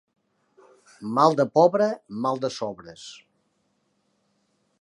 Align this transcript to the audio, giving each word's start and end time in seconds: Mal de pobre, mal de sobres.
Mal 1.17 1.37
de 1.41 1.45
pobre, 1.59 1.91
mal 2.25 2.43
de 2.47 2.53
sobres. 2.57 3.07